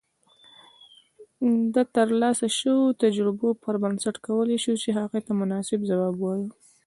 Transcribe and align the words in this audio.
د 1.73 1.77
ترلاسه 1.95 2.47
شويو 2.59 2.97
تجربو 3.03 3.49
پر 3.63 3.75
بنسټ 3.83 4.15
کولای 4.25 4.57
شو 4.63 4.73
چې 4.83 4.89
هغې 4.99 5.19
ته 5.25 5.31
مناسب 5.41 5.79
جواب 5.89 6.13
اوایو 6.17 6.47